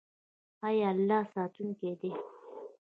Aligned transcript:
آیا 0.67 0.87
الله 0.93 1.23
ساتونکی 1.33 1.91
دی؟ 1.99 2.11